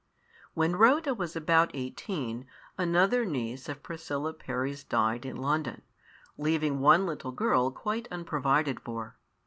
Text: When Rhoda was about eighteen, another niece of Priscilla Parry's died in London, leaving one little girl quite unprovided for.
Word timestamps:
When 0.55 0.75
Rhoda 0.77 1.13
was 1.13 1.35
about 1.35 1.69
eighteen, 1.75 2.47
another 2.75 3.23
niece 3.23 3.69
of 3.69 3.83
Priscilla 3.83 4.33
Parry's 4.33 4.83
died 4.83 5.27
in 5.27 5.35
London, 5.35 5.83
leaving 6.39 6.79
one 6.79 7.05
little 7.05 7.29
girl 7.31 7.69
quite 7.69 8.07
unprovided 8.11 8.79
for. 8.79 9.17